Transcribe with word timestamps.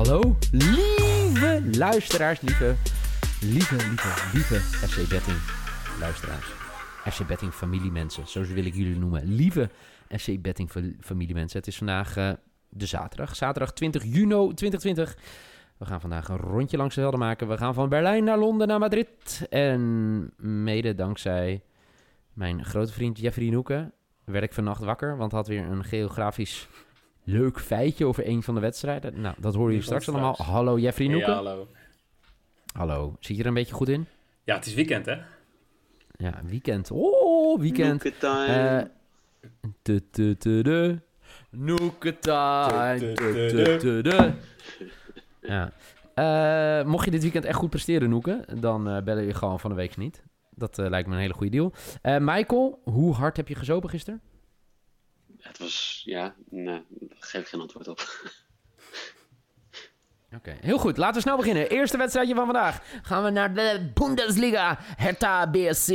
hallo, 0.00 0.36
lieve 0.52 1.62
luisteraars, 1.78 2.40
lieve, 2.40 2.74
lieve, 3.40 3.76
lieve, 3.76 4.30
lieve 4.32 4.54
FC 4.60 5.08
Betting 5.08 5.36
luisteraars. 5.98 6.46
FC 7.10 7.26
Betting 7.26 7.52
familiemensen, 7.52 8.28
zo 8.28 8.42
wil 8.42 8.64
ik 8.64 8.74
jullie 8.74 8.98
noemen. 8.98 9.24
Lieve 9.24 9.70
FC 10.08 10.42
Betting 10.42 10.70
fa- 10.70 10.92
familiemensen. 11.00 11.58
Het 11.58 11.68
is 11.68 11.76
vandaag 11.76 12.16
eh, 12.16 12.32
de 12.68 12.86
zaterdag, 12.86 13.36
zaterdag 13.36 13.72
20 13.72 14.04
juni 14.04 14.54
2020. 14.54 15.16
We 15.76 15.84
gaan 15.84 16.00
vandaag 16.00 16.28
een 16.28 16.36
rondje 16.36 16.76
langs 16.76 16.94
de 16.94 17.00
velden 17.00 17.20
maken. 17.20 17.48
We 17.48 17.56
gaan 17.56 17.74
van 17.74 17.88
Berlijn 17.88 18.24
naar 18.24 18.38
Londen 18.38 18.68
naar 18.68 18.78
Madrid. 18.78 19.46
En 19.50 20.32
mede 20.36 20.94
dankzij 20.94 21.62
mijn 22.32 22.64
grote 22.64 22.92
vriend 22.92 23.18
Jeffrey 23.18 23.48
Noeken 23.48 23.92
werd 24.24 24.44
ik 24.44 24.52
vannacht 24.52 24.82
wakker, 24.82 25.16
want 25.16 25.32
had 25.32 25.46
weer 25.46 25.64
een 25.64 25.84
geografisch 25.84 26.68
leuk 27.24 27.60
feitje 27.60 28.06
over 28.06 28.28
een 28.28 28.42
van 28.42 28.54
de 28.54 28.60
wedstrijden. 28.60 29.20
Nou, 29.20 29.34
dat 29.38 29.54
horen 29.54 29.72
jullie 29.72 29.86
Die 29.88 29.96
straks 29.96 30.08
allemaal. 30.08 30.36
Hallo 30.36 30.78
Jeffrey 30.78 31.06
Ja, 31.06 31.12
Noeken. 31.12 31.32
hallo. 31.34 31.68
Hallo, 32.72 33.16
zit 33.20 33.36
je 33.36 33.42
er 33.42 33.48
een 33.48 33.54
beetje 33.54 33.74
goed 33.74 33.88
in? 33.88 34.06
Ja, 34.44 34.54
het 34.54 34.66
is 34.66 34.74
weekend, 34.74 35.06
hè? 35.06 35.16
Ja, 36.16 36.40
weekend. 36.44 36.90
Oh, 36.90 37.60
weekend. 37.60 38.12
Time. 38.20 38.46
Eh. 38.46 38.86
Noeketime. 41.50 43.12
Tu- 43.78 44.02
du. 44.02 44.32
Ja. 45.40 45.72
Eh, 46.14 46.84
mocht 46.86 47.04
je 47.04 47.10
dit 47.10 47.22
weekend 47.22 47.44
echt 47.44 47.56
goed 47.58 47.70
presteren, 47.70 48.10
Noeke, 48.10 48.44
dan 48.60 48.88
eh, 48.88 49.02
bellen 49.02 49.24
je 49.24 49.34
gewoon 49.34 49.60
van 49.60 49.70
de 49.70 49.76
week 49.76 49.96
niet. 49.96 50.22
Dat 50.50 50.78
eh, 50.78 50.88
lijkt 50.88 51.08
me 51.08 51.14
een 51.14 51.20
hele 51.20 51.32
goede 51.34 51.50
deal. 51.50 51.72
Eh, 52.02 52.16
Michael, 52.20 52.80
hoe 52.84 53.14
hard 53.14 53.36
heb 53.36 53.48
je 53.48 53.54
gezopen 53.54 53.90
gisteren? 53.90 54.20
Het 55.50 55.58
was, 55.58 56.02
ja, 56.04 56.34
nee, 56.48 56.84
daar 56.88 57.16
geef 57.18 57.40
ik 57.40 57.48
geen 57.48 57.60
antwoord 57.60 57.88
op. 57.88 58.00
Oké, 60.36 60.56
heel 60.60 60.78
goed. 60.78 60.96
Laten 60.96 61.14
we 61.14 61.20
snel 61.20 61.36
beginnen. 61.36 61.68
Eerste 61.68 61.96
wedstrijdje 61.96 62.34
van 62.34 62.44
vandaag. 62.44 62.82
Gaan 63.02 63.24
we 63.24 63.30
naar 63.30 63.54
de 63.54 63.90
Bundesliga. 63.94 64.78
Hertha 64.80 65.50
BSC 65.50 65.88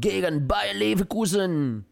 tegen 0.00 0.46
Bayer 0.46 0.74
Leverkusen. 0.74 1.86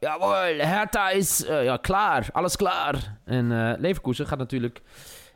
Jawohl, 0.00 0.58
Hertha 0.58 1.10
is 1.10 1.44
eh, 1.44 1.64
ja, 1.64 1.76
klaar. 1.76 2.28
Alles 2.32 2.56
klaar. 2.56 3.18
En 3.24 3.52
eh, 3.52 3.80
Leverkusen 3.80 4.26
gaat 4.26 4.38
natuurlijk... 4.38 4.82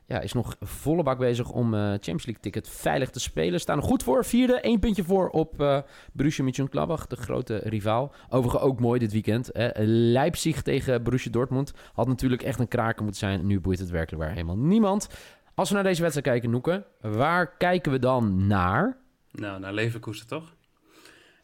Ja, 0.09 0.21
is 0.21 0.33
nog 0.33 0.57
volle 0.61 1.03
bak 1.03 1.19
bezig 1.19 1.51
om 1.51 1.75
eh 1.75 1.81
Champions 1.81 2.27
League 2.27 2.43
ticket 2.43 2.69
veilig 2.69 3.11
te 3.11 3.21
spelen. 3.21 3.61
Staan 3.61 3.77
er 3.77 3.83
goed 3.85 4.03
voor. 4.03 4.25
Vierde, 4.25 4.61
één 4.61 4.79
puntje 4.79 5.05
voor 5.05 5.29
op 5.29 5.61
eh 5.61 5.81
Borussia 6.13 6.45
Mönchengladbach, 6.45 7.07
de 7.07 7.17
grote 7.17 7.57
rivaal. 7.65 8.13
Overigens 8.29 8.63
ook 8.63 8.81
mooi 8.81 8.99
dit 8.99 9.13
weekend. 9.13 9.51
Hè. 9.53 9.71
Leipzig 9.85 10.63
tegen 10.63 11.03
Borussia 11.03 11.31
Dortmund 11.31 11.73
had 11.93 12.07
natuurlijk 12.09 12.43
echt 12.43 12.59
een 12.61 12.69
kraker 12.69 13.03
moeten 13.03 13.21
zijn. 13.21 13.47
Nu 13.47 13.61
boeit 13.61 13.79
het 13.79 13.91
werkelijk 13.91 14.23
waar 14.23 14.33
helemaal 14.33 14.59
niemand. 14.59 15.09
Als 15.55 15.69
we 15.69 15.75
naar 15.75 15.85
deze 15.85 16.01
wedstrijd 16.03 16.29
kijken, 16.29 16.51
Noeke, 16.51 16.87
waar 17.01 17.57
kijken 17.57 17.93
we 17.93 17.99
dan 17.99 18.47
naar? 18.47 18.97
Nou, 19.33 19.61
naar 19.61 19.73
Leverkusen 19.73 20.27
toch? 20.27 20.55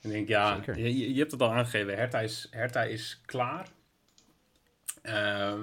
Ik 0.00 0.10
denk, 0.10 0.28
ja, 0.28 0.54
Zeker. 0.56 0.78
je, 0.78 0.96
je- 0.98 1.12
je 1.12 1.18
hebt 1.18 1.32
het 1.32 1.42
al 1.42 1.52
aangegeven. 1.52 1.96
Hertha 1.96 2.20
is, 2.20 2.48
Hertha 2.50 2.82
is 2.82 3.20
klaar. 3.26 3.68
Ehm, 5.02 5.60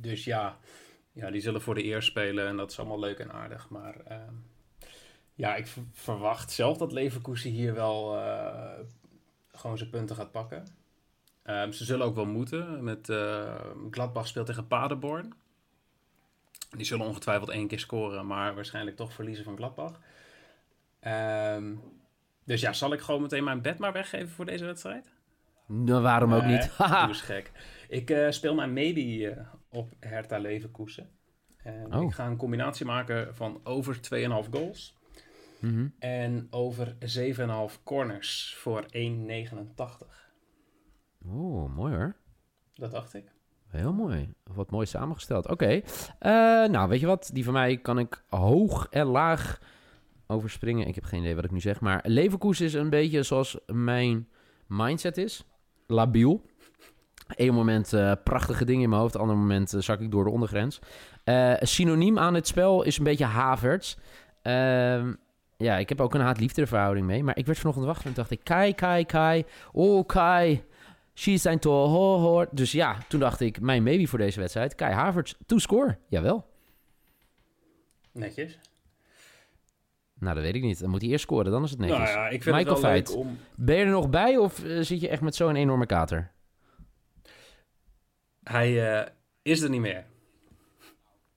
dus 0.00 0.24
ja, 0.24 0.58
ja, 1.12 1.30
die 1.30 1.40
zullen 1.40 1.60
voor 1.60 1.74
de 1.74 1.84
eer 1.84 2.02
spelen 2.02 2.46
en 2.46 2.56
dat 2.56 2.70
is 2.70 2.78
allemaal 2.78 2.98
leuk 2.98 3.18
en 3.18 3.32
aardig. 3.32 3.68
Maar 3.68 4.00
ehm, 4.04 4.34
ja, 5.34 5.56
ik 5.56 5.66
verwacht 5.92 6.50
zelf 6.50 6.76
dat 6.78 6.92
Leverkusen 6.92 7.50
hier 7.50 7.74
wel 7.74 8.16
eh, 8.16 8.78
gewoon 9.52 9.78
zijn 9.78 9.90
punten 9.90 10.16
gaat 10.16 10.30
pakken. 10.32 10.66
Ehm, 11.42 11.70
ze 11.72 11.84
zullen 11.84 12.06
ook 12.06 12.14
wel 12.14 12.26
moeten. 12.26 12.84
Met 12.84 13.08
eh, 13.08 13.54
Gladbach 13.90 14.26
speelt 14.26 14.46
tegen 14.46 14.66
Paderborn. 14.66 15.32
Die 16.76 16.86
zullen 16.86 17.06
ongetwijfeld 17.06 17.50
één 17.50 17.68
keer 17.68 17.78
scoren, 17.78 18.26
maar 18.26 18.54
waarschijnlijk 18.54 18.96
toch 18.96 19.12
verliezen 19.12 19.44
van 19.44 19.56
Gladbach. 19.56 20.00
Ehm, 21.00 21.74
dus 22.44 22.60
ja, 22.60 22.72
zal 22.72 22.92
ik 22.92 23.00
gewoon 23.00 23.22
meteen 23.22 23.44
mijn 23.44 23.62
bed 23.62 23.78
maar 23.78 23.92
weggeven 23.92 24.28
voor 24.28 24.44
deze 24.44 24.64
wedstrijd? 24.64 25.10
Nou, 25.66 26.02
waarom 26.02 26.34
ook 26.34 26.42
Nee, 26.42 26.56
niet? 26.56 26.70
Haha. 26.78 27.12
Gek. 27.12 27.52
Ik 27.88 28.10
eh, 28.10 28.30
speel 28.30 28.54
mijn 28.54 28.72
maybe 28.72 29.30
eh, 29.30 29.46
op 29.70 29.92
Hertha 30.00 30.38
Leverkusen. 30.38 31.10
En 31.62 31.94
Oh. 31.94 32.02
Ik 32.02 32.12
ga 32.12 32.26
een 32.26 32.36
combinatie 32.36 32.86
maken 32.86 33.34
van 33.34 33.60
over 33.64 34.00
2,5 34.00 34.48
goals 34.50 34.98
Mhm. 35.60 35.86
en 35.98 36.46
over 36.50 36.96
7,5 37.00 37.80
corners 37.82 38.54
voor 38.58 38.84
1,89. 38.90 40.30
Oeh, 41.26 41.74
mooi 41.74 41.94
hoor. 41.94 42.14
Dat 42.74 42.90
dacht 42.90 43.14
ik. 43.14 43.24
Heel 43.68 43.92
mooi. 43.92 44.32
Wat 44.44 44.70
mooi 44.70 44.86
samengesteld. 44.86 45.48
Oké. 45.48 45.66
Eh, 46.18 46.30
nou, 46.68 46.88
weet 46.88 47.00
je 47.00 47.06
wat? 47.06 47.30
Die 47.32 47.44
van 47.44 47.52
mij 47.52 47.76
kan 47.76 47.98
ik 47.98 48.22
hoog 48.28 48.86
en 48.90 49.06
laag 49.06 49.60
overspringen. 50.26 50.86
Ik 50.86 50.94
heb 50.94 51.04
geen 51.04 51.20
idee 51.20 51.34
wat 51.34 51.44
ik 51.44 51.50
nu 51.50 51.60
zeg. 51.60 51.80
Maar 51.80 52.00
Leverkusen 52.06 52.66
is 52.66 52.74
een 52.74 52.90
beetje 52.90 53.22
zoals 53.22 53.58
mijn 53.66 54.28
mindset 54.66 55.16
is. 55.16 55.44
Labiel. 55.86 56.44
Eén 57.36 57.54
moment 57.54 57.92
eh, 57.92 58.12
prachtige 58.24 58.64
dingen 58.64 58.82
in 58.82 58.88
mijn 58.88 59.00
hoofd. 59.00 59.16
Ander 59.16 59.36
moment 59.36 59.72
eh, 59.72 59.80
zak 59.80 60.00
ik 60.00 60.10
door 60.10 60.24
de 60.24 60.30
ondergrens. 60.30 60.78
Eh, 61.24 61.54
synoniem 61.60 62.18
aan 62.18 62.34
het 62.34 62.46
spel 62.46 62.82
is 62.82 62.98
een 62.98 63.04
beetje 63.04 63.24
Havertz. 63.24 63.96
Ehm, 64.42 65.12
ja, 65.56 65.76
ik 65.76 65.88
heb 65.88 66.00
ook 66.00 66.14
een 66.14 66.20
haat-liefde 66.20 66.66
verhouding 66.66 67.06
mee. 67.06 67.24
Maar 67.24 67.36
ik 67.38 67.46
werd 67.46 67.58
vanochtend 67.58 67.86
wakker 67.86 68.06
en 68.06 68.12
dacht 68.14 68.30
ik... 68.30 68.40
Kai, 68.44 68.74
Kai, 68.74 69.04
Kai. 69.04 69.44
Oh, 69.72 70.06
Kai. 70.06 70.64
She 71.14 71.36
zijn 71.36 71.58
to 71.58 71.72
ho, 71.72 72.18
ho. 72.18 72.46
Dus 72.50 72.72
ja, 72.72 72.96
toen 73.08 73.20
dacht 73.20 73.40
ik, 73.40 73.60
mijn 73.60 73.82
maybe 73.82 74.06
voor 74.06 74.18
deze 74.18 74.40
wedstrijd. 74.40 74.74
Kai 74.74 74.92
Havertz, 74.92 75.34
to 75.46 75.58
score. 75.58 75.98
Jawel. 76.08 76.46
Netjes. 78.12 78.58
Nou, 80.18 80.34
dat 80.34 80.44
weet 80.44 80.54
ik 80.54 80.62
niet. 80.62 80.80
Dan 80.80 80.90
moet 80.90 81.00
hij 81.00 81.10
eerst 81.10 81.24
scoren, 81.24 81.50
dan 81.50 81.64
is 81.64 81.70
het 81.70 81.78
netjes. 81.78 81.98
Nou 81.98 82.10
ja, 82.10 82.28
ik 82.28 82.42
vind 82.42 82.56
Michael 82.56 82.74
het 82.74 82.82
wel 82.82 82.92
Veit. 82.92 83.08
leuk 83.08 83.18
om... 83.18 83.38
Ben 83.54 83.76
je 83.76 83.84
er 83.84 83.90
nog 83.90 84.10
bij 84.10 84.36
of 84.36 84.62
zit 84.80 85.00
je 85.00 85.08
echt 85.08 85.22
met 85.22 85.34
zo'n 85.34 85.56
enorme 85.56 85.86
kater? 85.86 86.30
Hij 88.50 88.98
eh, 89.00 89.06
is 89.42 89.60
er 89.62 89.70
niet 89.70 89.80
meer. 89.80 90.04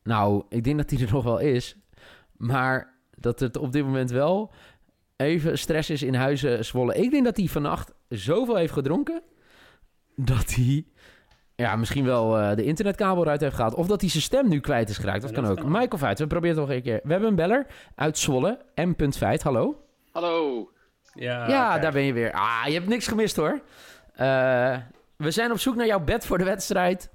Nou, 0.04 0.44
ik 0.50 0.64
denk 0.64 0.78
dat 0.78 0.90
hij 0.90 1.00
er 1.00 1.14
nog 1.18 1.24
wel 1.24 1.40
is. 1.40 1.76
Maar 2.38 2.94
dat 3.18 3.40
het 3.40 3.58
op 3.58 3.72
dit 3.72 3.84
moment 3.84 4.12
wel 4.12 4.52
even 5.18 5.58
stress 5.58 5.90
is 5.90 6.04
in 6.04 6.14
huizen 6.16 6.66
Zwolle. 6.66 6.96
Ik 6.96 7.12
denk 7.12 7.26
dat 7.26 7.38
hij 7.38 7.46
vannacht 7.48 7.94
zoveel 8.10 8.56
heeft 8.56 8.74
gedronken... 8.74 9.22
dat 10.16 10.54
hij 10.54 10.86
ja, 11.56 11.76
misschien 11.76 12.06
wel 12.06 12.38
eh, 12.40 12.56
de 12.56 12.64
internetkabel 12.64 13.24
eruit 13.24 13.42
heeft 13.42 13.56
gehaald. 13.56 13.74
Of 13.76 13.88
dat 13.88 14.02
hij 14.02 14.10
zijn 14.10 14.24
stem 14.24 14.50
nu 14.50 14.60
kwijt 14.60 14.90
is 14.90 14.98
geraakt. 14.98 15.22
Dat 15.22 15.30
Ja, 15.30 15.36
kan 15.36 15.46
ook. 15.52 15.58
kan. 15.58 15.72
Michael 15.72 15.98
Veit, 15.98 16.20
we 16.20 16.28
proberen 16.28 16.58
het 16.58 16.68
nog 16.68 16.76
een 16.76 16.84
keer. 16.84 17.00
We 17.04 17.12
hebben 17.12 17.30
een 17.30 17.36
beller 17.36 17.66
uit 17.96 18.18
Zwolle. 18.18 18.60
M. 18.76 19.12
Veit, 19.12 19.44
hallo. 19.44 19.84
Hallo. 20.12 20.70
Ja, 21.14 21.48
Ja, 21.48 21.80
daar 21.80 21.92
ben 21.92 22.02
je 22.04 22.14
weer. 22.14 22.32
Ah, 22.32 22.64
je 22.68 22.74
hebt 22.74 22.88
niks 22.88 23.08
gemist 23.08 23.36
hoor. 23.36 23.62
Eh, 24.14 24.78
we 25.24 25.32
zijn 25.32 25.52
op 25.52 25.60
zoek 25.60 25.76
naar 25.76 25.86
jouw 25.86 26.04
bed 26.04 26.26
voor 26.26 26.38
de 26.38 26.44
wedstrijd. 26.44 27.10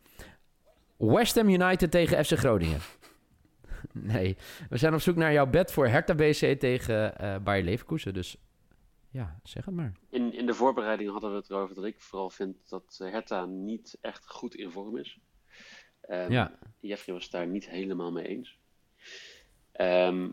West 0.97 1.35
Ham 1.35 1.49
United 1.49 1.91
tegen 1.91 2.25
FC 2.25 2.33
Groningen. 2.33 2.81
nee, 3.93 4.37
we 4.71 4.77
zijn 4.77 4.95
op 4.95 5.01
zoek 5.01 5.17
naar 5.17 5.33
jouw 5.33 5.47
bed 5.47 5.73
voor 5.73 5.87
Hertha 5.89 6.15
BC 6.15 6.61
tegen 6.61 7.19
eh 7.19 7.37
Bayer 7.39 7.65
Leverkusen. 7.65 8.15
Dus 8.15 8.37
ja, 9.11 9.41
zeg 9.43 9.65
het 9.65 9.75
maar. 9.75 9.93
In, 10.11 10.33
in 10.35 10.47
de 10.47 10.55
voorbereiding 10.55 11.11
hadden 11.11 11.31
we 11.31 11.37
het 11.37 11.51
erover 11.51 11.75
dat 11.75 11.85
ik 11.85 12.01
vooral 12.01 12.31
vind 12.31 12.57
dat 12.69 12.99
eh, 13.03 13.11
Hertha 13.11 13.45
niet 13.45 13.99
echt 14.01 14.27
goed 14.27 14.55
in 14.55 14.71
vorm 14.71 14.97
is. 14.97 15.19
Ehm, 16.01 16.33
Ja. 16.33 16.59
Jeffrey 16.81 17.15
was 17.15 17.23
het 17.25 17.33
daar 17.33 17.47
niet 17.47 17.69
helemaal 17.69 18.13
mee 18.13 18.27
eens. 18.27 18.59
Ehm, 19.73 20.29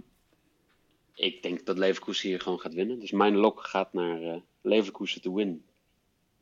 ik 1.14 1.44
denk 1.44 1.66
dat 1.66 1.78
Leverkusen 1.78 2.30
hier 2.30 2.42
gewoon 2.42 2.60
gaat 2.60 2.74
winnen. 2.74 3.00
Dus 3.00 3.12
mijn 3.12 3.36
lok 3.36 3.64
gaat 3.64 3.94
naar 3.94 4.22
eh, 4.22 4.42
Leverkusen 4.62 5.22
te 5.22 5.34
win 5.34 5.66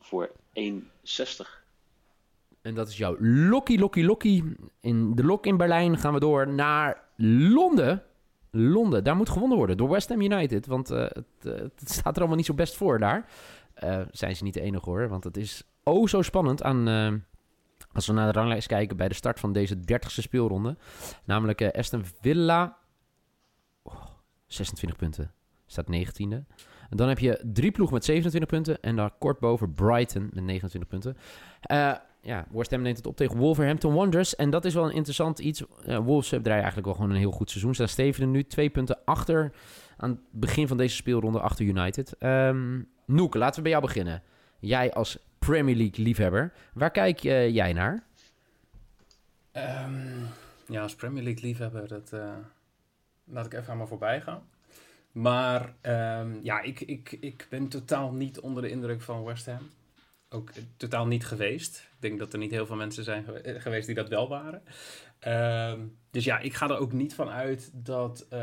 voor 0.04 0.32
1,60. 0.54 1.64
En 2.62 2.74
dat 2.74 2.88
is 2.90 2.98
jouw 2.98 3.16
lokkie, 3.20 3.80
lokkie, 3.80 4.06
lokkie. 4.06 4.56
In 4.80 5.16
de 5.16 5.24
lok 5.24 5.46
in 5.46 5.58
Berlijn 5.58 5.98
gaan 5.98 6.14
we 6.14 6.20
door 6.20 6.48
naar 6.48 7.02
Londen. 7.18 8.04
Londen, 8.52 9.04
daar 9.04 9.16
moet 9.16 9.30
gewonnen 9.30 9.58
worden 9.58 9.78
door 9.78 9.90
West 9.90 10.10
Ham 10.10 10.22
United. 10.22 10.66
Want 10.66 10.92
eh, 10.92 11.00
het, 11.00 11.26
eh, 11.44 11.52
het 11.54 11.90
staat 11.92 12.14
er 12.14 12.20
allemaal 12.20 12.38
niet 12.38 12.46
zo 12.46 12.54
best 12.54 12.76
voor 12.76 13.00
daar. 13.00 13.30
Eh, 13.74 14.02
zijn 14.12 14.36
ze 14.36 14.44
niet 14.44 14.54
de 14.54 14.62
enige 14.62 14.90
hoor. 14.90 15.08
Want 15.08 15.24
het 15.24 15.38
is 15.38 15.64
oh 15.84 16.08
zo 16.08 16.22
spannend 16.22 16.64
aan... 16.64 16.88
als 17.92 18.08
we 18.08 18.14
naar 18.14 18.34
de 18.34 18.40
ranglijst 18.40 18.68
kijken 18.68 18.98
bij 18.98 19.08
de 19.08 19.14
start 19.14 19.40
van 19.40 19.54
deze 19.54 19.76
30ste 19.76 20.22
speelronde. 20.22 20.78
Namelijk 21.24 21.76
Aston 21.76 22.06
Villa. 22.22 22.78
Oh, 23.82 24.04
26 24.46 24.98
punten. 24.98 25.34
Staat 25.66 25.88
19e. 25.92 26.38
Dan 26.96 27.08
heb 27.08 27.20
je 27.20 27.42
drie 27.54 27.72
ploeg 27.72 27.92
met 27.92 28.06
27 28.06 28.50
punten. 28.50 28.82
En 28.82 28.96
daar 28.96 29.12
kort 29.20 29.40
boven 29.40 29.74
Brighton 29.74 30.30
met 30.34 30.44
29 30.44 30.90
punten. 30.90 31.18
Eh, 31.62 31.94
ja, 32.22 32.46
West 32.52 32.72
Ham 32.72 32.82
neemt 32.82 32.98
het 32.98 33.08
op 33.08 33.16
tegen 33.16 33.38
Wolverhampton 33.38 33.94
Wanderers. 33.94 34.36
En 34.36 34.50
dat 34.50 34.66
is 34.66 34.74
wel 34.74 34.86
een 34.86 34.96
interessant 34.96 35.40
iets. 35.40 35.64
Wolves 35.86 36.30
hebben 36.30 36.44
draaien 36.44 36.64
eigenlijk 36.64 36.86
wel 36.86 36.94
gewoon 36.94 37.10
een 37.10 37.18
heel 37.18 37.32
goed 37.32 37.50
seizoen. 37.50 37.74
Staan 37.74 37.88
Steven 37.88 38.32
nu 38.32 38.44
twee 38.44 38.70
punten 38.70 38.98
achter 39.06 39.52
aan 39.98 40.10
het 40.10 40.20
begin 40.32 40.68
van 40.68 40.78
deze 40.78 40.96
speelronde 40.96 41.40
achter 41.40 41.66
United. 41.66 42.16
Ehm 42.20 42.80
Noek, 43.06 43.36
laten 43.36 43.56
we 43.56 43.62
bij 43.62 43.72
jou 43.72 43.84
beginnen. 43.84 44.24
Jij 44.60 44.94
als 44.94 45.18
Premier 45.40 45.76
League 45.76 46.04
liefhebber, 46.06 46.54
waar 46.74 46.92
kijk 46.92 47.24
eh, 47.24 47.50
jij 47.54 47.74
naar? 47.74 48.04
Ehm, 49.52 50.24
ja, 50.68 50.82
als 50.82 50.96
Premier 50.96 51.24
League 51.24 51.44
liefhebber, 51.44 51.88
dat 51.88 52.14
eh, 52.14 52.36
laat 53.24 53.46
ik 53.46 53.54
even 53.54 53.72
aan 53.72 53.78
me 53.78 53.88
voorbij 53.88 54.22
gaan. 54.22 54.44
Maar 55.14 55.76
ehm, 55.82 56.40
ja, 56.44 56.62
ik, 56.62 56.80
ik, 56.82 57.12
ik 57.12 57.48
ben 57.50 57.68
totaal 57.68 58.12
niet 58.12 58.40
onder 58.40 58.62
de 58.62 58.70
indruk 58.70 59.02
van 59.02 59.24
West 59.24 59.46
Ham. 59.46 59.70
Ook 60.30 60.50
eh, 60.50 60.64
totaal 60.78 61.08
niet 61.08 61.26
geweest. 61.26 61.78
Ik 61.78 62.02
denk 62.02 62.20
dat 62.20 62.34
er 62.34 62.40
niet 62.40 62.52
heel 62.52 62.66
veel 62.66 62.76
mensen 62.76 63.04
zijn 63.04 63.24
gewe- 63.24 63.40
eh, 63.42 63.62
geweest 63.62 63.86
die 63.86 63.96
dat 63.96 64.10
wel 64.10 64.28
waren. 64.30 64.64
Ehm, 65.20 65.80
dus 66.12 66.24
ja, 66.24 66.40
ik 66.40 66.54
ga 66.54 66.70
er 66.70 66.78
ook 66.78 66.92
niet 66.92 67.16
van 67.16 67.30
uit 67.30 67.70
dat, 67.74 68.26
eh, 68.30 68.40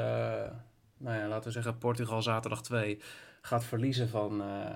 nou 0.96 1.18
ja, 1.18 1.28
laten 1.28 1.44
we 1.44 1.50
zeggen, 1.50 1.78
Portugal 1.78 2.22
zaterdag 2.22 2.62
2 2.62 3.00
gaat 3.42 3.64
verliezen 3.64 4.08
van, 4.08 4.42
eh, 4.42 4.74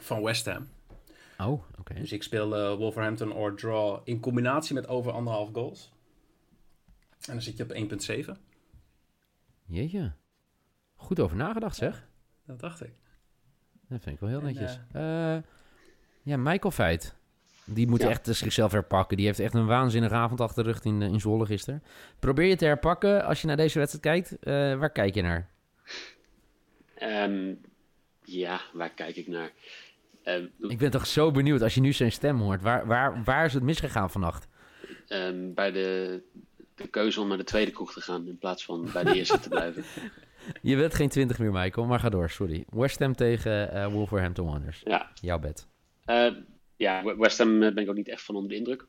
van 0.00 0.22
West 0.22 0.46
Ham. 0.46 0.68
Oh, 1.38 1.62
oké. 1.78 1.94
Dus 1.94 2.12
ik 2.12 2.22
speel 2.22 2.76
Wolverhampton 2.76 3.32
or 3.32 3.54
draw 3.54 4.00
in 4.04 4.20
combinatie 4.20 4.74
met 4.74 4.86
over 4.88 5.12
anderhalf 5.12 5.50
goals. 5.52 5.92
En 7.10 7.32
dan 7.32 7.42
zit 7.42 7.56
je 7.56 7.62
op 7.62 7.70
1,7. 7.70 8.38
Jeetje. 9.66 10.12
Goed 11.00 11.20
over 11.20 11.36
nagedacht, 11.36 11.76
zeg. 11.76 12.06
Dat 12.46 12.60
dacht 12.60 12.82
ik. 12.82 12.92
Dat 13.88 14.02
vind 14.02 14.14
ik 14.14 14.20
wel 14.20 14.28
heel 14.28 14.38
En, 14.38 14.44
netjes. 14.44 14.78
Eh, 14.92 15.36
ja, 16.22 16.36
Michael 16.36 16.70
Feit. 16.70 17.14
Die 17.64 17.88
moet 17.88 18.02
Ja. 18.02 18.08
echt 18.08 18.28
eh, 18.28 18.34
zichzelf 18.34 18.72
herpakken. 18.72 19.16
Die 19.16 19.26
heeft 19.26 19.38
echt 19.38 19.54
een 19.54 19.66
waanzinnige 19.66 20.14
avond 20.14 20.40
achter 20.40 20.64
de 20.64 20.70
rug 20.70 20.82
in, 20.84 21.02
eh, 21.02 21.08
in 21.08 21.20
Zwolle 21.20 21.46
gisteren. 21.46 21.82
Probeer 22.18 22.46
je 22.48 22.56
te 22.56 22.64
herpakken 22.64 23.24
als 23.24 23.40
je 23.40 23.46
naar 23.46 23.56
deze 23.56 23.78
wedstrijd 23.78 24.04
kijkt. 24.04 24.42
Eh, 24.42 24.78
waar 24.78 24.90
kijk 24.90 25.14
je 25.14 25.22
naar? 25.22 25.48
Ehm, 26.94 27.54
ja, 28.24 28.60
waar 28.72 28.90
kijk 28.90 29.16
ik 29.16 29.26
naar? 29.28 29.50
Ehm, 30.22 30.44
Ik 30.58 30.78
ben 30.78 30.90
toch 30.90 31.06
zo 31.06 31.30
benieuwd 31.30 31.62
als 31.62 31.74
je 31.74 31.80
nu 31.80 31.92
zijn 31.92 32.12
stem 32.12 32.38
hoort. 32.40 32.62
Waar, 32.62 32.86
waar, 32.86 33.24
waar 33.24 33.44
is 33.44 33.54
het 33.54 33.62
misgegaan 33.62 34.10
vannacht? 34.10 34.48
ehm, 35.08 35.52
bij 35.54 35.70
de, 35.70 36.20
de 36.74 36.88
keuze 36.88 37.20
om 37.20 37.28
naar 37.28 37.36
de 37.36 37.44
tweede 37.44 37.70
kroeg 37.70 37.92
te 37.92 38.00
gaan 38.00 38.26
in 38.26 38.38
plaats 38.38 38.64
van 38.64 38.88
bij 38.92 39.04
de 39.04 39.14
eerste 39.14 39.38
te 39.40 39.48
blijven. 39.48 39.84
Je 40.62 40.76
bent 40.76 40.94
geen 40.94 41.08
20 41.08 41.38
meer, 41.38 41.52
Michael, 41.52 41.86
maar 41.86 42.00
ga 42.00 42.08
door, 42.08 42.30
sorry. 42.30 42.64
West 42.70 42.98
Ham 42.98 43.14
tegen 43.14 43.72
eh, 43.72 43.92
Wolverhampton 43.92 44.46
Wanderers. 44.46 44.80
Ja, 44.84 45.10
Jouw 45.20 45.38
bed. 45.38 45.66
Eh, 46.04 46.30
ja, 46.76 47.16
West 47.16 47.38
Ham 47.38 47.62
eh, 47.62 47.74
ben 47.74 47.82
ik 47.82 47.88
ook 47.88 47.94
niet 47.96 48.08
echt 48.08 48.22
van 48.22 48.34
onder 48.34 48.50
de 48.50 48.56
indruk. 48.56 48.86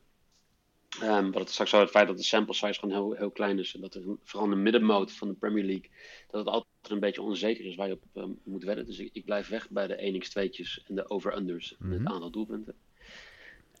Ehm 1.02 1.30
wat 1.30 1.40
het 1.42 1.50
straks 1.50 1.70
over 1.74 1.86
het 1.86 1.94
feit 1.94 2.06
dat 2.08 2.16
de 2.16 2.22
sample 2.22 2.54
size 2.54 2.80
gewoon 2.80 2.94
heel, 2.94 3.12
heel 3.12 3.30
klein 3.30 3.58
is. 3.58 3.74
En 3.74 3.80
dat 3.80 3.94
er 3.94 4.02
vooral 4.22 4.48
in 4.50 4.54
de 4.56 4.60
middenmoot 4.62 5.12
van 5.12 5.28
de 5.28 5.34
Premier 5.34 5.64
League. 5.64 5.90
dat 6.30 6.40
het 6.44 6.48
altijd 6.54 6.70
een 6.88 7.00
beetje 7.00 7.22
onzeker 7.22 7.64
is 7.64 7.74
waar 7.76 7.88
je 7.88 7.98
op 8.12 8.36
moet 8.44 8.64
wedden. 8.64 8.86
Dus 8.86 8.98
ik, 8.98 9.10
ik 9.12 9.24
blijf 9.24 9.48
weg 9.48 9.68
bij 9.70 9.86
de 9.86 10.20
1x2'tjes 10.22 10.86
en 10.86 10.94
de 10.94 11.10
over-unders. 11.10 11.76
en 11.80 11.86
Mhm. 11.88 11.98
het 11.98 12.12
aantal 12.12 12.30
doelpunten. 12.30 12.74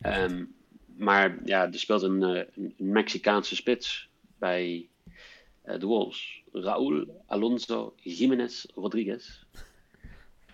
Ehm, 0.00 0.44
maar 0.96 1.38
ja, 1.44 1.72
er 1.72 1.78
speelt 1.78 2.02
een, 2.02 2.22
een 2.22 2.74
Mexicaanse 2.76 3.56
spits 3.56 4.08
bij 4.38 4.88
de 5.78 5.86
Wolves. 5.86 6.42
Raúl 6.52 7.22
Alonso 7.26 7.94
Jiménez 7.96 8.64
Rodriguez. 8.74 9.44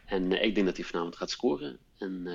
En 0.07 0.33
eh, 0.33 0.45
ik 0.45 0.55
denk 0.55 0.67
dat 0.67 0.77
hij 0.77 0.85
vanavond 0.85 1.17
gaat 1.17 1.31
scoren. 1.31 1.79
En 1.99 2.23
eh 2.27 2.35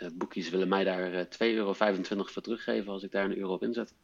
eh, 0.00 0.08
boekies 0.14 0.50
willen 0.50 0.68
mij 0.68 0.84
daar 0.84 1.12
eh 1.12 1.24
2,25 1.24 1.36
euro 1.38 1.72
voor 1.72 2.42
teruggeven 2.42 2.92
als 2.92 3.02
ik 3.02 3.10
daar 3.12 3.24
een 3.24 3.38
euro 3.38 3.52
op 3.52 3.62
inzet. 3.62 3.94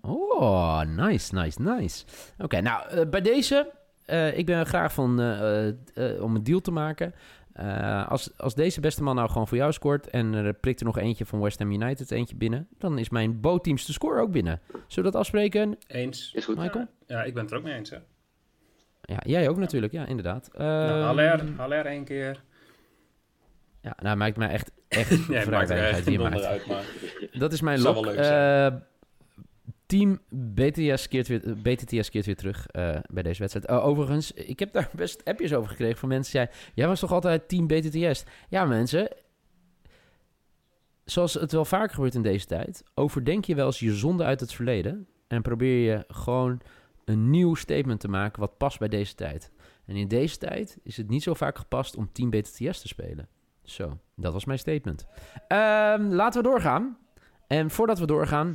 Oh, 0.00 0.80
nice, 0.80 1.34
nice, 1.34 1.62
nice. 1.62 2.04
Oké, 2.38 2.60
nou, 2.60 2.88
eh, 2.88 3.08
bij 3.08 3.20
deze, 3.20 3.72
eh, 4.04 4.38
ik 4.38 4.46
ben 4.46 4.66
graag 4.66 4.92
van 4.92 5.20
eh, 5.20 5.68
eh, 5.68 5.74
eh, 5.94 6.22
om 6.22 6.34
een 6.34 6.42
deal 6.42 6.60
te 6.60 6.70
maken. 6.70 7.14
Eh, 7.52 8.08
als, 8.10 8.38
als 8.38 8.54
deze 8.54 8.80
beste 8.80 9.02
man 9.02 9.14
nou 9.14 9.28
gewoon 9.28 9.48
voor 9.48 9.56
jou 9.56 9.72
scoort 9.72 10.10
en 10.10 10.34
er 10.34 10.54
prikt 10.54 10.80
er 10.80 10.86
nog 10.86 10.98
eentje 10.98 11.26
van 11.26 11.40
West 11.40 11.58
Ham 11.58 11.72
United 11.72 12.10
eentje 12.10 12.36
binnen, 12.36 12.68
dan 12.78 12.98
is 12.98 13.08
mijn 13.08 13.40
bootteams 13.40 13.84
te 13.84 13.92
score 13.92 14.20
ook 14.20 14.30
binnen. 14.30 14.60
Zullen 14.70 14.86
we 14.88 15.02
dat 15.02 15.14
afspreken? 15.14 15.78
Eens. 15.86 16.32
Is 16.34 16.44
goed. 16.44 16.56
Michael? 16.56 16.86
Ja, 17.06 17.22
ik 17.22 17.34
ben 17.34 17.42
het 17.42 17.52
er 17.52 17.58
ook 17.58 17.64
mee 17.64 17.74
eens. 17.74 17.90
Hè. 17.90 17.98
Ja, 19.02 19.18
jij 19.24 19.48
ook 19.48 19.56
natuurlijk, 19.56 19.92
ja, 19.92 20.06
inderdaad. 20.06 20.50
nou, 20.52 20.90
Ehm, 20.90 21.02
Haller, 21.02 21.44
Haller 21.56 21.86
één 21.86 22.04
keer. 22.04 22.42
Ja, 23.80 23.96
nou 24.02 24.16
maakt 24.16 24.36
mij 24.36 24.48
echt, 24.48 24.70
echt 24.88 25.10
Ja, 25.28 25.42
vrij 25.42 25.46
maakt 25.48 25.68
weinig 25.68 26.06
uit 26.06 26.66
maakt. 26.66 26.66
maar... 26.66 26.84
Dat 27.32 27.52
is 27.52 27.60
mijn 27.60 27.80
lok. 27.86 28.06
Eh, 28.06 28.74
team 29.86 30.20
BTS 30.28 31.08
keert 31.08 31.28
weer, 31.28 31.40
BTTS 31.62 32.10
keert 32.10 32.26
weer 32.26 32.36
terug 32.36 32.66
eh, 32.66 32.96
bij 33.12 33.22
deze 33.22 33.40
wedstrijd. 33.40 33.68
Oh, 33.68 33.86
overigens, 33.86 34.32
ik 34.32 34.58
heb 34.58 34.72
daar 34.72 34.90
best 34.92 35.24
appjes 35.24 35.54
over 35.54 35.70
gekregen 35.70 35.98
van 35.98 36.08
mensen 36.08 36.32
die 36.32 36.40
zeiden... 36.40 36.72
Jij 36.74 36.86
was 36.86 37.00
toch 37.00 37.12
altijd 37.12 37.48
team 37.48 37.66
BTTS? 37.66 38.24
Ja, 38.48 38.64
mensen. 38.64 39.08
Zoals 41.04 41.34
het 41.34 41.52
wel 41.52 41.64
vaker 41.64 41.94
gebeurt 41.94 42.14
in 42.14 42.22
deze 42.22 42.46
tijd... 42.46 42.82
overdenk 42.94 43.44
je 43.44 43.54
wel 43.54 43.66
eens 43.66 43.78
je 43.78 43.94
zonde 43.94 44.24
uit 44.24 44.40
het 44.40 44.52
verleden... 44.52 45.06
en 45.28 45.42
probeer 45.42 45.92
je 45.92 46.04
gewoon 46.08 46.60
een 47.06 47.30
nieuw 47.30 47.54
statement 47.54 48.00
te 48.00 48.08
maken... 48.08 48.40
wat 48.40 48.56
past 48.56 48.78
bij 48.78 48.88
deze 48.88 49.14
tijd. 49.14 49.50
En 49.84 49.96
in 49.96 50.08
deze 50.08 50.38
tijd 50.38 50.78
is 50.82 50.96
het 50.96 51.08
niet 51.08 51.22
zo 51.22 51.34
vaak 51.34 51.58
gepast 51.58 51.96
om 51.96 52.12
team 52.12 52.30
BTTS 52.30 52.80
te 52.80 52.88
spelen. 52.88 53.28
Zo, 53.62 53.98
dat 54.14 54.32
was 54.32 54.44
mijn 54.44 54.58
statement. 54.58 55.06
Ehm, 55.48 56.02
laten 56.02 56.42
we 56.42 56.48
doorgaan. 56.48 56.98
En 57.46 57.70
voordat 57.70 57.98
we 57.98 58.06
doorgaan, 58.06 58.54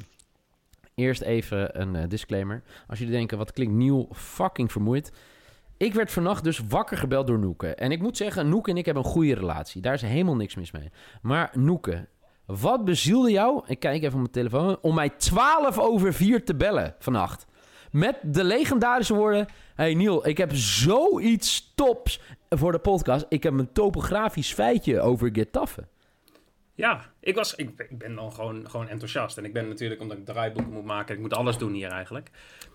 eerst 0.95 1.21
even 1.21 1.81
een 1.81 1.95
eh, 1.95 2.07
disclaimer. 2.07 2.63
Als 2.87 2.99
jullie 2.99 3.13
denken, 3.13 3.37
wat 3.37 3.51
klinkt 3.51 3.73
nieuw, 3.73 4.07
fucking 4.11 4.71
vermoeid. 4.71 5.11
Ik 5.77 5.93
werd 5.93 6.11
vannacht 6.11 6.43
dus 6.43 6.61
wakker 6.67 6.97
gebeld 6.97 7.27
door 7.27 7.39
Noeke. 7.39 7.75
En 7.75 7.91
ik 7.91 8.01
moet 8.01 8.17
zeggen, 8.17 8.49
Noeke 8.49 8.71
en 8.71 8.77
ik 8.77 8.85
hebben 8.85 9.03
een 9.03 9.09
goede 9.09 9.33
relatie. 9.33 9.81
Daar 9.81 9.93
is 9.93 10.01
helemaal 10.01 10.35
niks 10.35 10.55
mis 10.55 10.71
mee. 10.71 10.91
Maar 11.21 11.51
Noeke, 11.53 12.07
wat 12.45 12.85
bezielde 12.85 13.31
jou, 13.31 13.63
ik 13.67 13.79
kijk 13.79 13.95
even 13.95 14.07
op 14.07 14.19
mijn 14.19 14.31
telefoon, 14.31 14.77
om 14.81 14.95
mij 14.95 15.09
12 15.09 15.79
over 15.79 16.13
4 16.13 16.45
te 16.45 16.55
bellen 16.55 16.95
vannacht? 16.99 17.45
Met 17.91 18.17
de 18.23 18.43
legendarische 18.43 19.13
woorden, 19.13 19.47
hey 19.75 19.93
Niel, 19.93 20.27
ik 20.27 20.37
heb 20.37 20.49
zoiets 20.53 21.71
tops 21.75 22.21
voor 22.49 22.71
de 22.71 22.79
podcast. 22.79 23.25
Ik 23.29 23.43
heb 23.43 23.53
een 23.53 23.71
topografisch 23.71 24.53
feitje 24.53 24.99
over 25.01 25.29
Getafe. 25.33 25.87
Ja, 26.75 27.11
ik, 27.19 27.35
was, 27.35 27.55
ik, 27.55 27.75
ben- 27.75 27.85
ik 27.89 27.97
ben 27.97 28.15
dan 28.15 28.33
gewoon, 28.33 28.69
gewoon 28.69 28.87
enthousiast. 28.87 29.37
En 29.37 29.45
ik 29.45 29.53
ben 29.53 29.67
natuurlijk, 29.67 30.01
omdat 30.01 30.17
ik 30.17 30.25
draaiboeken 30.25 30.73
moet 30.73 30.85
maken... 30.85 31.15
ik 31.15 31.21
moet 31.21 31.33
alles 31.33 31.57
doen 31.57 31.73
hier 31.73 31.89
eigenlijk. 31.89 32.29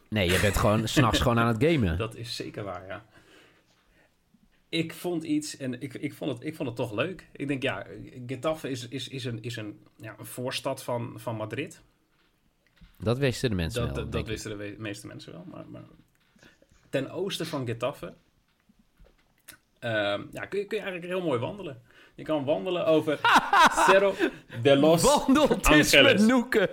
Nee, 0.09 0.31
je 0.31 0.39
bent 0.41 0.57
gewoon 0.57 0.89
s'nachts 0.89 1.21
gewoon 1.21 1.39
aan 1.39 1.55
het 1.59 1.65
gamen. 1.65 1.99
Dat 1.99 2.17
is 2.17 2.37
zeker 2.37 2.65
waar, 2.65 2.87
ja. 2.87 3.05
Ik 4.69 4.93
vond 4.95 5.25
iets 5.25 5.57
en 5.57 5.81
ik, 5.81 5.95
ik, 5.95 6.15
vond, 6.15 6.31
het, 6.33 6.45
ik 6.45 6.57
vond 6.57 6.69
het 6.69 6.77
toch 6.77 6.93
leuk. 6.93 7.29
Ik 7.33 7.49
denk, 7.49 7.63
ja, 7.63 7.87
Getafe 8.27 8.71
is, 8.71 8.89
is, 8.89 9.09
is, 9.09 9.25
een, 9.25 9.43
is 9.43 9.57
een, 9.57 9.81
ja, 9.97 10.15
een 10.19 10.27
voorstad 10.27 10.83
van, 10.83 11.13
van 11.17 11.37
Madrid. 11.37 11.83
Dat 12.99 13.19
wisten 13.19 13.51
de 13.51 13.57
mensen 13.57 13.87
Dat, 13.87 13.95
wel, 13.95 14.05
dat, 14.05 14.13
dat 14.13 14.27
wisten 14.27 14.59
de 14.59 14.75
meeste 14.79 15.07
mensen 15.07 15.33
wel. 15.33 15.45
Maar, 15.51 15.65
maar 15.69 15.83
ten 16.91 17.11
oosten 17.11 17.47
van 17.47 17.67
Getafe 17.67 18.15
ehm, 19.79 20.23
ja, 20.33 20.47
kun, 20.47 20.59
je, 20.59 20.67
kun 20.67 20.77
je 20.77 20.83
eigenlijk 20.83 21.05
heel 21.05 21.23
mooi 21.23 21.41
wandelen. 21.41 21.83
Je 22.15 22.23
kan 22.23 22.45
wandelen 22.45 22.87
over 22.87 23.19
Cerro 23.87 24.15
de 24.63 24.77
los 24.77 25.05
Angeles. 25.63 26.03
met 26.03 26.21
Noeken. 26.21 26.69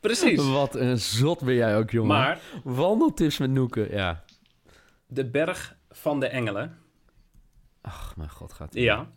Precies. 0.00 0.50
Wat 0.50 0.74
een 0.74 0.98
zot 0.98 1.44
ben 1.44 1.54
jij 1.54 1.76
ook, 1.76 1.90
jongen. 1.90 2.16
Maar 2.16 2.40
Wandeltips 2.64 3.38
met 3.38 3.50
Noeken, 3.50 3.90
ja. 3.90 4.24
de 5.06 5.24
berg 5.24 5.76
van 5.90 6.20
de 6.20 6.26
engelen, 6.26 6.82
Ach, 7.82 8.16
mijn 8.16 8.30
god, 8.30 8.52
gaat 8.52 8.74
ja. 8.74 9.10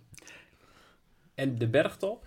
En 1.36 1.58
de 1.58 1.68
bergtop 1.68 2.26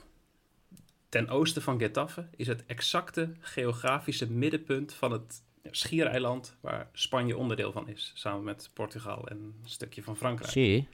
ten 1.09 1.29
oosten 1.29 1.62
van 1.62 1.79
Getafe 1.79 2.29
is 2.37 2.47
het 2.47 2.67
exacte 2.67 3.33
geografische 3.41 4.31
middenpunt 4.31 4.95
van 4.95 5.12
het 5.12 5.43
schiereiland 5.71 6.57
waar 6.61 6.88
Spanje 6.93 7.37
onderdeel 7.37 7.73
van 7.73 7.88
is. 7.88 8.12
Samen 8.15 8.45
met 8.45 8.71
Portugal 8.73 9.29
en 9.29 9.37
een 9.37 9.69
stukje 9.69 10.03
van 10.03 10.17
Frankrijk. 10.17 10.50
Zie 10.50 10.88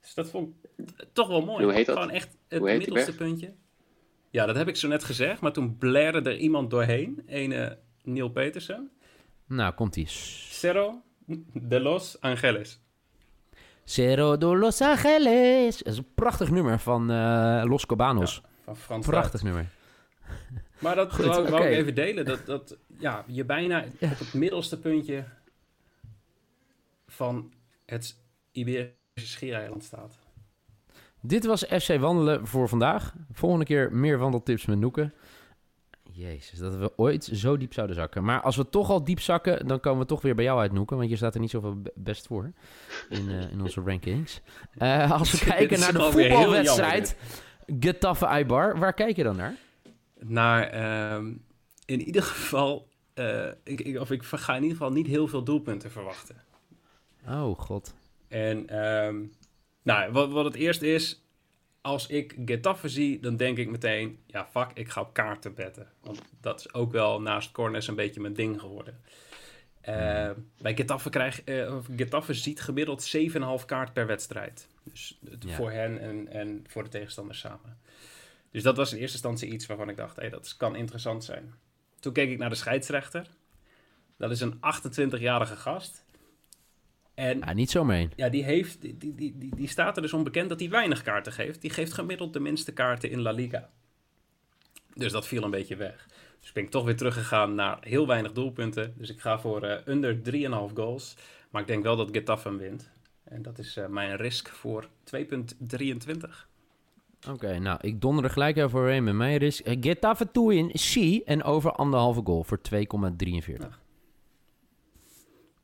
Dus 0.00 0.14
dat 0.14 0.30
vond 0.30 0.54
ik 0.76 1.06
toch 1.12 1.28
wel 1.28 1.44
mooi. 1.44 1.64
Hoe 1.64 1.72
heet 1.72 1.86
dat? 1.86 1.96
Gewoon 1.96 2.10
echt 2.10 2.36
het 2.48 2.58
Hoe 2.58 2.68
heet 2.68 2.78
die 2.78 2.92
middelste 2.92 3.24
puntje. 3.24 3.54
Ja, 4.30 4.46
dat 4.46 4.56
heb 4.56 4.68
ik 4.68 4.76
zo 4.76 4.88
net 4.88 5.04
gezegd. 5.04 5.40
Maar 5.40 5.52
toen 5.52 5.76
blairde 5.76 6.30
er 6.30 6.36
iemand 6.36 6.70
doorheen. 6.70 7.22
Ene 7.26 7.78
Neil 8.02 8.28
Petersen. 8.28 8.90
Nou, 9.46 9.74
komt-ie. 9.74 10.06
Cerro 10.06 11.02
de 11.52 11.80
los 11.80 12.20
Angeles. 12.20 12.80
Cerro 13.84 14.36
de 14.36 14.46
Los 14.46 14.80
Angeles. 14.80 15.78
Dat 15.78 15.92
is 15.92 15.98
een 15.98 16.14
prachtig 16.14 16.50
nummer 16.50 16.78
van 16.78 17.10
eh, 17.10 17.62
Los 17.64 17.86
Cabanos. 17.86 18.42
Van 18.76 19.02
Frans 19.02 19.06
prachtig 19.06 19.42
nummer. 19.42 19.66
Maar 20.78 20.94
dat 20.94 21.12
Goed, 21.14 21.24
wou, 21.24 21.46
ik 21.46 21.62
even 21.64 21.94
delen. 21.94 22.24
Dat, 22.24 22.46
dat 22.46 22.76
ja, 22.98 23.24
je 23.26 23.44
bijna 23.44 23.84
Ja. 23.98 24.10
op 24.10 24.18
het 24.18 24.34
middelste 24.34 24.78
puntje 24.78 25.24
van 27.06 27.52
het 27.86 28.16
Iberische 28.52 28.92
schiereiland 29.14 29.84
staat. 29.84 30.18
Dit 31.20 31.44
was 31.46 31.62
FC 31.64 31.98
Wandelen 31.98 32.46
voor 32.46 32.68
vandaag. 32.68 33.14
Volgende 33.32 33.64
keer 33.64 33.92
meer 33.92 34.18
wandeltips 34.18 34.66
met 34.66 34.78
Noeken. 34.78 35.12
Jezus, 36.12 36.58
dat 36.58 36.76
we 36.76 36.92
ooit 36.96 37.24
zo 37.24 37.56
diep 37.56 37.72
zouden 37.72 37.96
zakken. 37.96 38.24
Maar 38.24 38.40
als 38.40 38.56
we 38.56 38.68
toch 38.68 38.90
al 38.90 39.04
diep 39.04 39.20
zakken, 39.20 39.66
dan 39.66 39.80
komen 39.80 40.00
we 40.00 40.06
toch 40.06 40.22
weer 40.22 40.34
bij 40.34 40.44
jou 40.44 40.60
uit, 40.60 40.72
Noeken. 40.72 40.96
Want 40.96 41.10
je 41.10 41.16
staat 41.16 41.34
er 41.34 41.40
niet 41.40 41.50
zoveel 41.50 41.80
be- 41.80 41.92
best 41.94 42.26
voor 42.26 42.52
in, 43.08 43.28
eh, 43.28 43.50
in 43.50 43.60
onze 43.60 43.80
rankings. 43.80 44.40
Eh, 44.78 45.12
als 45.12 45.30
we 45.32 45.46
kijken 45.54 45.80
naar 45.80 45.92
de 45.92 46.10
voetbalwedstrijd, 46.12 47.16
Getafe 47.80 48.26
Eibar, 48.26 48.78
waar 48.78 48.94
kijk 48.94 49.16
je 49.16 49.22
dan 49.22 49.36
naar? 49.36 49.56
Naar 50.18 50.62
ehm, 50.62 51.32
in 51.84 52.00
ieder 52.00 52.22
geval, 52.22 52.88
eh, 53.14 53.46
ik, 53.64 53.80
ik, 53.80 54.00
of 54.00 54.10
ik 54.10 54.22
ga 54.22 54.54
in 54.54 54.62
ieder 54.62 54.76
geval 54.76 54.92
niet 54.92 55.06
heel 55.06 55.28
veel 55.28 55.42
doelpunten 55.42 55.90
verwachten. 55.90 56.36
Oh, 57.26 57.58
god. 57.58 57.94
En 58.28 58.68
ehm, 58.68 59.24
nou, 59.82 60.12
wat, 60.12 60.30
wat 60.30 60.44
het 60.44 60.54
eerst 60.54 60.82
is, 60.82 61.22
als 61.80 62.06
ik 62.06 62.36
Getafe 62.44 62.88
zie, 62.88 63.20
dan 63.20 63.36
denk 63.36 63.58
ik 63.58 63.70
meteen, 63.70 64.18
ja 64.26 64.46
fuck, 64.46 64.70
ik 64.74 64.88
ga 64.88 65.00
op 65.00 65.12
kaarten 65.12 65.54
betten. 65.54 65.88
Want 66.00 66.22
dat 66.40 66.60
is 66.60 66.74
ook 66.74 66.92
wel 66.92 67.20
naast 67.20 67.52
corners 67.52 67.88
een 67.88 67.94
beetje 67.94 68.20
mijn 68.20 68.34
ding 68.34 68.60
geworden. 68.60 69.00
Uh, 69.88 70.30
bij 70.60 70.74
Getafe, 70.76 71.10
krijg, 71.10 71.42
uh, 71.44 71.76
Getafe 71.96 72.34
ziet 72.34 72.60
gemiddeld 72.60 73.02
7,5 73.60 73.64
kaart 73.66 73.92
per 73.92 74.06
wedstrijd. 74.06 74.68
Dus 74.82 75.18
Ja. 75.40 75.54
voor 75.54 75.70
hen 75.70 76.00
en, 76.00 76.28
en 76.28 76.64
voor 76.68 76.82
de 76.84 76.88
tegenstanders 76.88 77.38
samen. 77.38 77.78
Dus 78.50 78.62
dat 78.62 78.76
was 78.76 78.92
in 78.92 78.98
eerste 78.98 79.12
instantie 79.16 79.50
iets 79.52 79.66
waarvan 79.66 79.88
ik 79.88 79.96
dacht, 79.96 80.16
hey, 80.16 80.28
dat 80.28 80.56
kan 80.56 80.76
interessant 80.76 81.24
zijn. 81.24 81.54
Toen 82.00 82.12
keek 82.12 82.30
ik 82.30 82.38
naar 82.38 82.48
de 82.50 82.54
scheidsrechter. 82.56 83.26
Dat 84.16 84.30
is 84.30 84.40
een 84.40 84.54
28-jarige 84.54 85.56
gast. 85.56 86.04
En 87.14 87.42
Ah, 87.42 87.54
niet 87.54 87.70
zomaar 87.70 87.96
één. 87.96 88.12
ja, 88.16 88.28
die, 88.28 88.44
heeft, 88.44 88.80
die, 88.80 88.96
die, 88.96 89.14
die, 89.14 89.54
die 89.56 89.68
staat 89.68 89.96
er 89.96 90.02
dus 90.02 90.12
onbekend 90.12 90.48
dat 90.48 90.60
hij 90.60 90.68
weinig 90.70 91.02
kaarten 91.02 91.32
geeft. 91.32 91.60
Die 91.60 91.70
geeft 91.70 91.92
gemiddeld 91.92 92.32
de 92.32 92.40
minste 92.40 92.72
kaarten 92.72 93.10
in 93.10 93.20
La 93.20 93.30
Liga. 93.30 93.70
Dus 94.94 95.12
dat 95.12 95.26
viel 95.26 95.42
een 95.44 95.50
beetje 95.50 95.76
weg. 95.76 96.06
Dus 96.48 96.56
ben 96.56 96.66
ik 96.66 96.72
toch 96.72 96.84
weer 96.84 96.96
teruggegaan 96.96 97.54
naar 97.54 97.78
heel 97.80 98.06
weinig 98.06 98.32
doelpunten. 98.32 98.94
Dus 98.96 99.10
ik 99.10 99.20
ga 99.20 99.38
voor 99.40 99.62
eh, 99.62 99.86
under 99.86 100.16
3,5 100.70 100.74
goals. 100.74 101.14
Maar 101.50 101.60
ik 101.60 101.66
denk 101.66 101.82
wel 101.82 101.96
dat 101.96 102.08
Getafe 102.12 102.48
hem 102.48 102.58
wint. 102.58 102.90
En 103.24 103.42
dat 103.42 103.58
is 103.58 103.76
eh, 103.76 103.86
mijn 103.86 104.16
risk 104.16 104.48
voor 104.48 104.88
2,23. 105.16 106.46
Oké, 107.28 107.58
nou, 107.58 107.78
ik 107.80 108.00
donder 108.00 108.24
er 108.24 108.30
gelijk 108.30 108.56
even 108.56 108.78
overheen 108.78 109.04
met 109.04 109.14
mijn 109.14 109.36
risk. 109.36 109.66
Uh, 109.66 109.76
Getafe 109.80 110.30
to 110.30 110.48
in 110.48 110.68
C 110.72 111.22
en 111.24 111.42
over 111.42 111.72
anderhalve 111.72 112.20
goal 112.24 112.44
voor 112.44 112.58
2,43. 112.58 112.76
2-0 112.78 112.78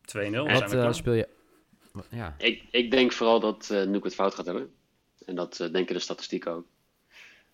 zijn 0.04 0.32
we 0.32 0.42
Wat 0.42 0.62
eh, 0.62 0.68
klaar. 0.68 0.94
speel 0.94 1.12
je... 1.12 1.28
Ja, 2.10 2.34
Ik, 2.38 2.62
ik 2.70 2.90
denk 2.90 3.12
vooral 3.12 3.40
dat 3.40 3.70
eh 3.70 3.82
Noek 3.86 4.04
het 4.04 4.14
fout 4.14 4.34
gaat 4.34 4.46
hebben. 4.46 4.70
En 5.26 5.34
dat 5.34 5.60
eh, 5.60 5.72
denken 5.72 5.94
de 5.94 6.00
statistieken 6.00 6.52
ook. 6.52 6.66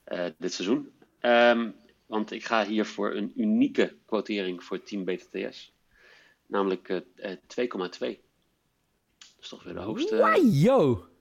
eh, 0.04 0.24
dit 0.38 0.52
seizoen. 0.52 0.90
Ehm, 1.20 1.68
want 2.10 2.30
ik 2.30 2.44
ga 2.44 2.66
hier 2.66 2.86
voor 2.86 3.14
een 3.14 3.32
unieke 3.36 3.96
quotering 4.06 4.64
voor 4.64 4.82
Team 4.82 5.04
BTTS. 5.04 5.72
Namelijk 6.46 6.88
eh, 6.88 6.96
eh, 7.16 7.36
2,2. 7.46 7.98
Dat 7.98 8.18
is 9.40 9.48
toch 9.48 9.62
weer 9.62 9.74
de 9.74 9.80
hoogste, 9.80 10.16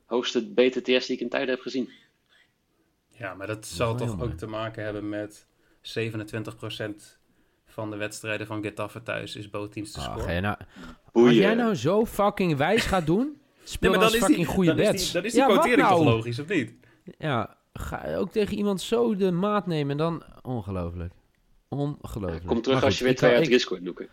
hoogste 0.05 0.53
BTTS 0.53 1.05
die 1.05 1.15
ik 1.15 1.19
in 1.19 1.29
tijden 1.29 1.49
heb 1.49 1.59
gezien. 1.59 1.89
Ja, 3.07 3.33
maar 3.33 3.47
dat 3.47 3.65
zal 3.65 3.97
wel 3.97 4.07
toch 4.07 4.21
ook 4.21 4.33
te 4.33 4.47
maken 4.47 4.83
hebben 4.83 5.09
met 5.09 5.47
27% 5.81 7.17
van 7.65 7.89
de 7.89 7.97
wedstrijden 7.97 8.47
van 8.47 8.63
Getafe 8.63 9.03
thuis 9.03 9.35
is 9.35 9.49
bootteams 9.49 9.91
te 9.91 9.99
scoren. 10.01 10.23
ga 10.23 10.31
je 10.31 10.41
nou... 10.41 10.57
Als 11.11 11.33
jij 11.33 11.55
nou 11.55 11.75
zo 11.75 12.05
fucking 12.05 12.57
wijs 12.57 12.85
gaat 12.85 13.05
doen, 13.05 13.41
speel 13.63 13.91
dan, 13.91 14.01
eens 14.01 14.15
fucking 14.15 14.47
goede 14.47 14.75
dan 14.75 14.79
is 14.79 14.85
bets. 14.85 15.03
die, 15.03 15.13
dan 15.13 15.23
is 15.23 15.31
die 15.31 15.41
ja, 15.41 15.47
wat 15.47 15.55
quotering 15.55 15.87
nou? 15.87 16.03
toch 16.03 16.13
logisch, 16.13 16.39
of 16.39 16.47
niet? 16.47 16.73
Ja, 17.17 17.58
ga 17.73 18.15
ook 18.15 18.31
tegen 18.31 18.57
iemand 18.57 18.81
zo 18.81 19.15
de 19.15 19.31
maat 19.31 19.67
nemen 19.67 19.91
en 19.91 19.97
dan... 19.97 20.23
Ongelooflijk. 20.41 21.13
Ongelooflijk. 21.67 22.45
Kom 22.45 22.61
terug 22.61 22.83
als 22.83 22.97
je 22.97 23.03
weer 23.03 23.15
twee 23.15 23.35
uit 23.35 23.43
ik- 23.45 23.51
de 23.51 23.59
scoort, 23.59 23.81
Noeke. 23.81 24.09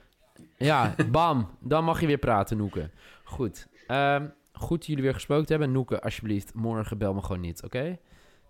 Ja, 0.56 0.94
bam. 1.10 1.50
Dan 1.60 1.84
mag 1.84 2.00
je 2.00 2.06
weer 2.06 2.18
praten, 2.18 2.56
Noeke. 2.56 2.90
Goed. 3.24 3.68
Ehm, 3.86 4.26
goed 4.52 4.86
jullie 4.86 5.02
weer 5.02 5.14
gesproken 5.14 5.46
te 5.46 5.52
hebben. 5.52 5.72
Noeke, 5.72 6.02
alsjeblieft, 6.02 6.54
morgen 6.54 6.98
bel 6.98 7.14
me 7.14 7.22
gewoon 7.22 7.40
niet, 7.40 7.62
oké? 7.62 7.98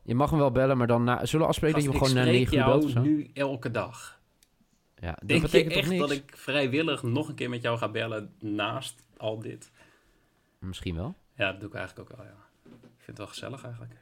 Je 0.03 0.15
mag 0.15 0.33
me 0.33 0.37
wel 0.39 0.51
bellen, 0.51 0.77
maar 0.77 0.87
dan 0.87 1.05
na... 1.05 1.25
Zullen 1.27 1.41
we 1.47 1.51
afspreken 1.53 1.83
Gast, 1.83 1.93
dat 1.93 2.09
je 2.09 2.15
me 2.15 2.21
gewoon 2.21 2.27
na 2.27 2.33
spreek 2.33 2.51
9 2.51 2.59
uur 2.59 2.65
belt 2.65 2.85
of 2.85 2.93
jou 2.93 3.05
zo? 3.07 3.11
nu 3.13 3.31
elke 3.35 3.71
dag. 3.71 4.21
Ja, 4.99 5.13
dat 5.13 5.29
Denk 5.29 5.43
betekent 5.43 5.73
toch 5.73 5.81
echt 5.83 5.91
niks? 5.91 6.01
dat 6.01 6.11
ik 6.11 6.33
vrijwillig 6.37 7.03
nog 7.03 7.29
een 7.29 7.35
keer 7.35 7.49
met 7.51 7.63
jou 7.63 7.79
ga 7.79 7.89
bellen 7.89 8.35
naast 8.41 9.07
al 9.17 9.39
dit? 9.39 9.71
Misschien 10.59 10.95
wel. 10.95 11.15
Ja, 11.37 11.51
dat 11.51 11.61
doe 11.61 11.69
ik 11.69 11.75
eigenlijk 11.75 12.11
ook 12.11 12.17
wel, 12.17 12.27
ja. 12.27 12.33
Ik 12.73 12.79
vind 13.05 13.07
het 13.07 13.19
wel 13.19 13.27
gezellig 13.27 13.65
eigenlijk. 13.65 13.93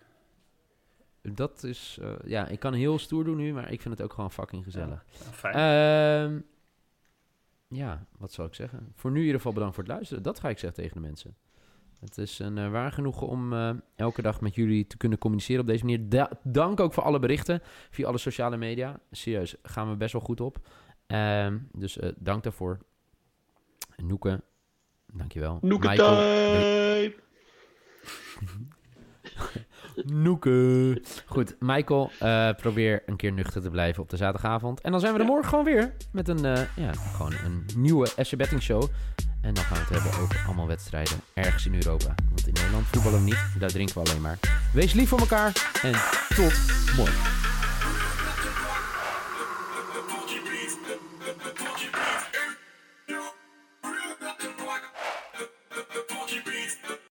Dat 1.32 1.62
is... 1.62 1.98
eh, 2.00 2.12
ja, 2.24 2.46
ik 2.46 2.58
kan 2.60 2.72
heel 2.74 2.98
stoer 2.98 3.24
doen 3.24 3.36
nu, 3.36 3.52
maar 3.52 3.72
ik 3.72 3.80
vind 3.82 3.94
het 3.98 4.02
ook 4.06 4.12
gewoon 4.12 4.30
fucking 4.32 4.64
gezellig. 4.64 5.04
Ja, 5.24 5.30
fijn. 5.32 5.54
Ehm, 5.54 6.40
ja, 7.68 8.06
wat 8.18 8.32
zou 8.32 8.48
ik 8.48 8.54
zeggen? 8.54 8.92
Voor 8.94 9.10
nu 9.10 9.16
in 9.18 9.22
ieder 9.24 9.36
geval 9.36 9.52
bedankt 9.52 9.74
voor 9.74 9.84
het 9.84 9.92
luisteren. 9.92 10.22
Dat 10.22 10.40
ga 10.40 10.48
ik 10.48 10.58
zeggen 10.58 10.82
tegen 10.82 10.94
de 11.00 11.06
mensen. 11.06 11.36
Het 12.00 12.18
is 12.18 12.38
een 12.38 12.58
eh, 12.58 12.70
waar 12.70 12.92
genoegen 12.92 13.26
om 13.26 13.52
eh, 13.52 13.70
elke 13.96 14.22
dag 14.22 14.40
met 14.40 14.54
jullie 14.54 14.86
te 14.86 14.96
kunnen 14.96 15.18
communiceren 15.18 15.60
op 15.60 15.66
deze 15.66 15.84
manier. 15.84 16.08
Da- 16.08 16.30
dank 16.42 16.80
ook 16.80 16.92
voor 16.92 17.02
alle 17.02 17.18
berichten 17.18 17.60
via 17.90 18.06
alle 18.06 18.18
sociale 18.18 18.56
media. 18.56 19.00
Serieus, 19.10 19.54
gaan 19.62 19.90
we 19.90 19.96
best 19.96 20.12
wel 20.12 20.22
goed 20.22 20.40
op. 20.40 20.68
Ehm, 21.06 21.58
dus 21.72 21.98
eh, 21.98 22.12
dank 22.16 22.42
daarvoor. 22.42 22.78
Noeke, 23.96 24.42
dankjewel. 25.12 25.58
Noeke 25.62 25.88
Michael, 25.88 26.16
time! 29.94 30.22
Noeke. 30.22 31.02
Goed, 31.26 31.56
Michael, 31.58 32.10
eh, 32.18 32.50
probeer 32.50 33.02
een 33.06 33.16
keer 33.16 33.32
nuchter 33.32 33.62
te 33.62 33.70
blijven 33.70 34.02
op 34.02 34.10
de 34.10 34.16
zaterdagavond. 34.16 34.80
En 34.80 34.90
dan 34.90 35.00
zijn 35.00 35.12
we 35.14 35.18
er 35.18 35.24
morgen 35.24 35.48
gewoon 35.48 35.64
weer 35.64 35.92
met 36.12 36.28
een, 36.28 36.44
eh, 36.44 36.62
ja, 36.76 36.92
gewoon 36.92 37.32
een 37.44 37.64
nieuwe 37.76 38.08
SC 38.16 38.36
Betting 38.36 38.62
Show. 38.62 38.82
En 39.40 39.54
dan 39.54 39.64
gaan 39.64 39.76
we 39.76 39.94
het 39.94 40.02
hebben 40.02 40.20
over 40.20 40.42
allemaal 40.46 40.66
wedstrijden 40.66 41.20
ergens 41.34 41.66
in 41.66 41.74
Europa. 41.74 42.14
Want 42.28 42.46
in 42.46 42.52
Nederland 42.52 42.86
voetballen 42.86 43.18
we 43.18 43.24
niet, 43.24 43.46
daar 43.58 43.70
drinken 43.70 43.94
we 43.94 44.08
alleen 44.08 44.20
maar. 44.20 44.38
Wees 44.72 44.92
lief 44.92 45.08
voor 45.08 45.20
elkaar 45.20 45.72
en 45.82 45.92
tot 46.36 46.54
morgen. 46.96 47.43